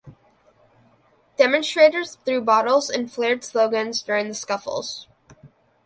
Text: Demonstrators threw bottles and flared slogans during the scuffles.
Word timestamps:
Demonstrators 1.37 2.15
threw 2.25 2.41
bottles 2.41 2.89
and 2.89 3.11
flared 3.11 3.43
slogans 3.43 4.01
during 4.01 4.29
the 4.29 4.33
scuffles. 4.33 5.07